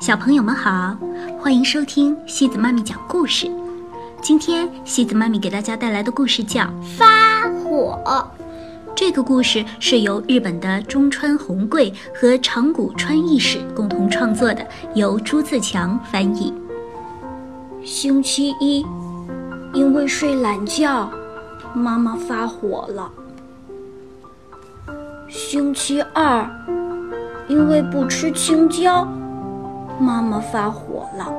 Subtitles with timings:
[0.00, 0.96] 小朋友们好，
[1.38, 3.50] 欢迎收听西子妈咪讲故事。
[4.22, 6.62] 今天西子妈咪给大家带来的故事叫
[6.96, 8.00] 《发火》。
[8.96, 16.50] 这个故事是由日本的中川宏贵和长谷川义史共同创作的，由朱自强翻译。
[17.84, 18.82] 星期一，
[19.74, 21.10] 因为睡懒觉，
[21.74, 23.12] 妈妈发火了。
[25.28, 26.48] 星期二，
[27.48, 29.06] 因为不吃青椒。
[30.00, 31.30] 妈妈发火了。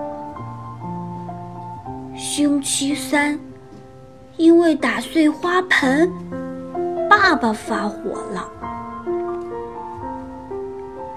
[2.16, 3.40] 星期三，
[4.38, 6.08] 因为打碎花盆，
[7.09, 8.48] 爸爸发火了。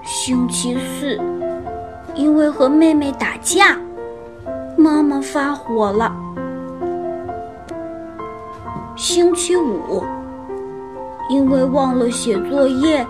[0.03, 1.21] 星期四，
[2.15, 3.77] 因为和妹妹打架，
[4.75, 6.11] 妈妈发火了。
[8.95, 10.03] 星期五，
[11.29, 13.05] 因为忘了写作业，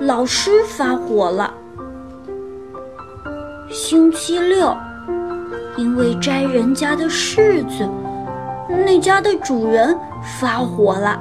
[0.00, 1.52] 老师发火了。
[3.72, 4.76] 星期六，
[5.76, 7.88] 因为摘人家的柿子，
[8.68, 9.96] 那家的主人
[10.40, 11.16] 发火了。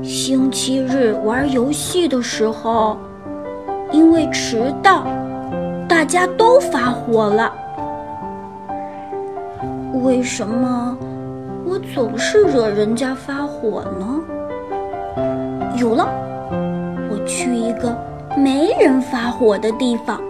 [0.00, 2.96] 星期日玩游戏的时候，
[3.90, 5.04] 因为迟到，
[5.88, 7.52] 大家都发火了。
[10.04, 10.96] 为什么
[11.66, 14.20] 我总是惹人家发火呢？
[15.76, 16.08] 有了，
[17.10, 17.92] 我去一个
[18.36, 20.20] 没人发火的地方。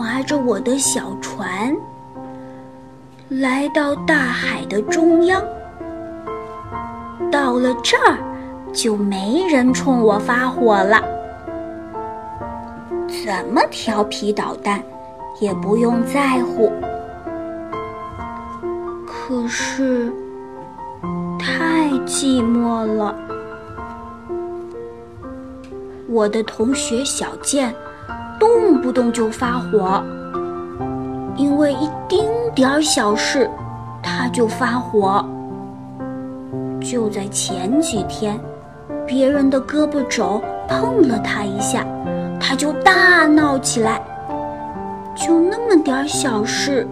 [0.00, 1.76] 划着我的小船，
[3.28, 5.44] 来到大海的中央。
[7.30, 8.16] 到了这儿，
[8.72, 11.02] 就没人冲我发火了。
[13.08, 14.82] 怎么调皮捣蛋，
[15.38, 16.72] 也不用在乎。
[19.06, 20.10] 可是，
[21.38, 23.14] 太寂寞了。
[26.08, 27.74] 我的同学小健。
[28.70, 30.00] 动不动就发火，
[31.34, 33.50] 因为一丁点儿小事，
[34.00, 35.24] 他就发火。
[36.80, 38.38] 就在前几天，
[39.04, 41.84] 别人的胳膊肘碰了他一下，
[42.38, 44.00] 他就大闹起来。
[45.16, 46.86] 就那么点儿小事，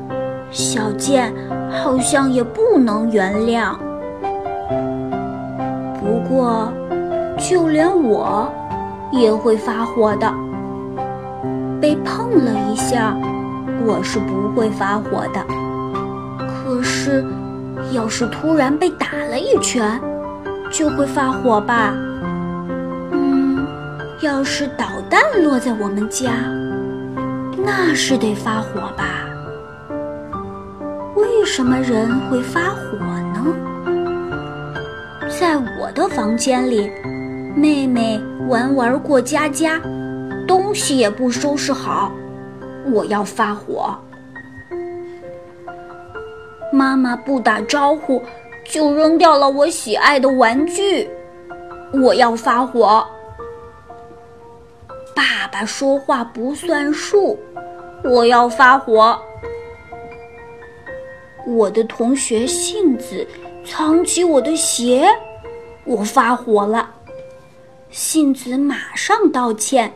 [0.50, 1.32] 小健
[1.70, 3.76] 好像也不能原谅。
[6.00, 6.72] 不过，
[7.38, 8.50] 就连我
[9.12, 10.28] 也会发火的。
[11.80, 13.16] 被碰了一下，
[13.84, 15.44] 我是不会发火的。
[16.46, 17.24] 可是，
[17.92, 20.00] 要是突然被打了一拳，
[20.70, 21.94] 就会发火吧？
[23.12, 23.66] 嗯，
[24.20, 26.32] 要是导弹落在我们家，
[27.64, 29.24] 那是得发火吧？
[31.14, 32.98] 为什么人会发火
[33.32, 33.46] 呢？
[35.40, 36.90] 在我的房间里，
[37.56, 39.80] 妹妹玩玩过家家。
[40.48, 42.10] 东西也不收拾好，
[42.90, 43.94] 我要发火。
[46.72, 48.22] 妈妈不打招呼
[48.64, 51.08] 就扔掉了我喜爱的玩具，
[51.92, 53.06] 我要发火。
[55.14, 57.38] 爸爸说话不算数，
[58.02, 59.20] 我要发火。
[61.46, 63.26] 我的同学杏子
[63.66, 65.06] 藏起我的鞋，
[65.84, 66.88] 我发火了。
[67.90, 69.92] 杏子马上道歉。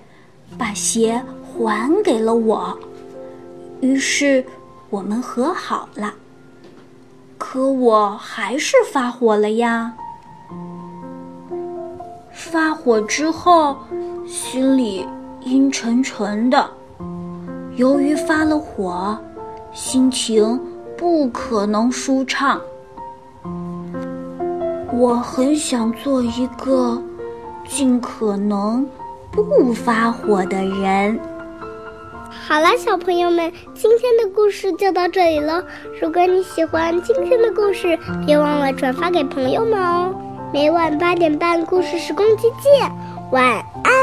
[0.59, 2.77] 把鞋还给了我，
[3.81, 4.45] 于是
[4.91, 6.15] 我们和好了。
[7.39, 9.93] 可我还是发火了呀！
[12.31, 13.77] 发火之后，
[14.27, 15.07] 心里
[15.41, 16.71] 阴沉沉的。
[17.77, 19.19] 由于发了火，
[19.73, 20.61] 心情
[20.97, 22.61] 不可能舒畅。
[24.93, 27.03] 我很想做一个
[27.67, 28.87] 尽可能。
[29.33, 31.19] 不发火的人。
[32.31, 35.65] 好了，小朋友们，今天的故事就到这里了。
[36.01, 40.15] 如果你喜欢今天的故事，别忘了转发给朋友们哦。
[40.53, 42.91] 每晚八点半，故事时光机见，
[43.31, 43.43] 晚
[43.85, 44.02] 安。